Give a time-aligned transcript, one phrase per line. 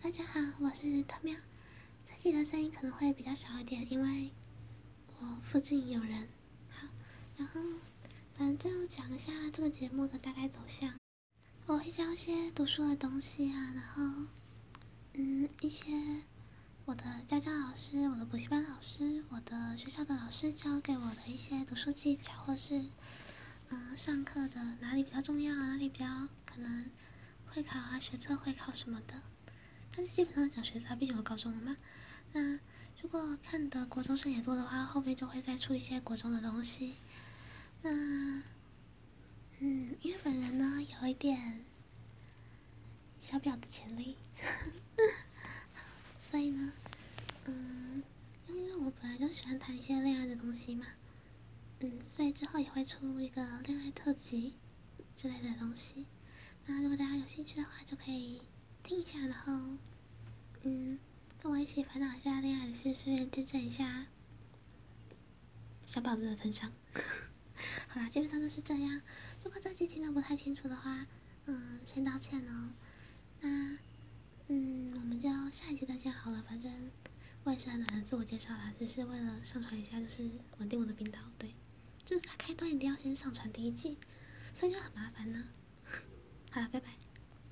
[0.00, 1.34] 大家好，我是特喵。
[2.06, 4.30] 这集的声音可能会比较小一点，因为
[5.18, 6.28] 我附近有人。
[6.70, 6.86] 好，
[7.36, 7.60] 然后
[8.36, 10.94] 反正就讲一下这个节目的大概走向。
[11.66, 14.28] 我会教一些读书的东西啊，然后
[15.14, 15.92] 嗯，一些
[16.84, 22.84] 我的家教老师、我的补习班老师、我的学校的老师教给我的一些读书技巧，或是
[23.70, 26.88] 嗯，上课的哪里比较重要，哪里比较可能
[27.46, 29.20] 会考啊、学测会考什么的。
[29.98, 31.76] 但是基本上讲学杂，毕竟我高中了嘛。
[32.32, 32.60] 那
[33.02, 36.94] 如果看的国中生也多的话，后面就会再出一些国中的东西。
[37.82, 37.90] 那，
[39.58, 41.64] 嗯，因为本人呢有一点
[43.18, 44.14] 小婊的潜力，
[46.20, 46.72] 所以呢，
[47.46, 48.00] 嗯，
[48.46, 50.86] 因为我本来就喜欢谈一些恋爱的东西嘛，
[51.80, 54.54] 嗯，所以之后也会出一个恋爱特辑
[55.16, 56.06] 之类的东西。
[56.66, 58.40] 那如果大家有兴趣的话，就可以。
[58.88, 59.52] 听一下，然后，
[60.62, 60.98] 嗯，
[61.42, 64.06] 跟我一起烦恼一下恋爱的事，顺便见证一下
[65.84, 66.72] 小宝子的成长。
[67.88, 69.02] 好啦，基本上就是这样。
[69.44, 71.06] 如果这集听得不太清楚的话，
[71.44, 72.72] 嗯，先道歉哦。
[73.42, 73.78] 那，
[74.46, 76.42] 嗯，我们就下一集再见好了。
[76.48, 76.72] 反正
[77.44, 81.20] 我也是很懒得自我介绍啦，只是为了上传一下，就是稳定我的频道。
[81.36, 81.54] 对，
[82.06, 83.98] 就是它开端一定要先上传第一季，
[84.54, 85.44] 所以就很麻烦呢。
[86.50, 87.07] 好了，拜拜。